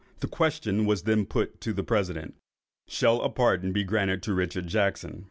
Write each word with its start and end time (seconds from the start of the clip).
The 0.21 0.27
question 0.27 0.87
was 0.87 1.03
then 1.03 1.27
put 1.27 1.59
by 1.63 1.71
the 1.73 1.83
president, 1.83 2.33
"Shall 2.87 3.21
a 3.21 3.29
pardon 3.29 3.71
be 3.71 3.83
granted 3.83 4.23
to 4.23 4.33
Richard 4.33 4.65
Jackson?" 4.65 5.19